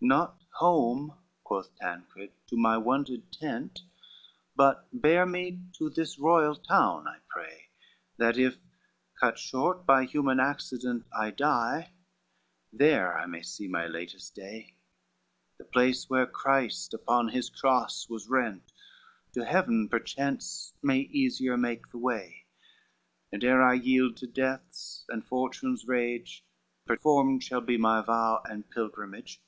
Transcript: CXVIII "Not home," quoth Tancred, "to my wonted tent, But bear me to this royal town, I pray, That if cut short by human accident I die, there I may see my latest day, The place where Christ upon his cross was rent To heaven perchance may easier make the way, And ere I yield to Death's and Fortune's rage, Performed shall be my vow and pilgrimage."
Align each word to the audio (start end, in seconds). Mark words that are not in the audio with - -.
CXVIII 0.00 0.06
"Not 0.08 0.42
home," 0.52 1.12
quoth 1.42 1.74
Tancred, 1.74 2.30
"to 2.46 2.56
my 2.56 2.78
wonted 2.78 3.32
tent, 3.32 3.80
But 4.54 4.86
bear 4.92 5.26
me 5.26 5.58
to 5.72 5.90
this 5.90 6.20
royal 6.20 6.54
town, 6.54 7.08
I 7.08 7.18
pray, 7.28 7.70
That 8.16 8.38
if 8.38 8.58
cut 9.18 9.40
short 9.40 9.86
by 9.86 10.04
human 10.04 10.38
accident 10.38 11.04
I 11.12 11.32
die, 11.32 11.90
there 12.72 13.18
I 13.18 13.26
may 13.26 13.42
see 13.42 13.66
my 13.66 13.88
latest 13.88 14.36
day, 14.36 14.76
The 15.58 15.64
place 15.64 16.08
where 16.08 16.28
Christ 16.28 16.94
upon 16.94 17.30
his 17.30 17.50
cross 17.50 18.08
was 18.08 18.28
rent 18.28 18.70
To 19.32 19.44
heaven 19.44 19.88
perchance 19.88 20.74
may 20.80 21.00
easier 21.00 21.56
make 21.56 21.90
the 21.90 21.98
way, 21.98 22.46
And 23.32 23.42
ere 23.42 23.62
I 23.64 23.74
yield 23.74 24.16
to 24.18 24.28
Death's 24.28 25.04
and 25.08 25.26
Fortune's 25.26 25.88
rage, 25.88 26.44
Performed 26.86 27.42
shall 27.42 27.62
be 27.62 27.76
my 27.76 28.00
vow 28.00 28.40
and 28.48 28.70
pilgrimage." 28.70 29.42